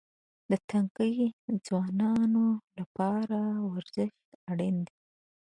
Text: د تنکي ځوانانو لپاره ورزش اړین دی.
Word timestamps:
د 0.49 0.51
تنکي 0.69 1.13
ځوانانو 1.65 2.45
لپاره 2.77 3.39
ورزش 3.71 4.13
اړین 4.51 4.77
دی. 4.87 4.95